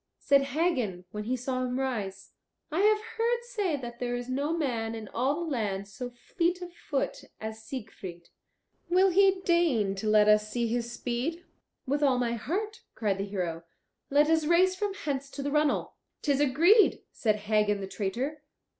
[0.17, 2.31] Said Hagen, when he saw him rise,
[2.71, 6.59] "I have heard say that there is no man in all the land so fleet
[6.63, 8.29] of foot as Siegfried.
[8.89, 11.45] Will he deign to let us see his speed?"
[11.85, 13.63] "With all my heart," cried the hero.
[14.09, 15.93] "Let us race from hence to the runnel."
[16.23, 18.41] "'Tis agreed," said Hagen the traitor.